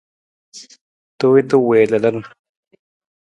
[1.17, 2.17] Tuwiita wii lalan.